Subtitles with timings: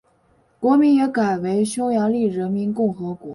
[0.59, 3.29] 国名也改为匈牙利人民共和国。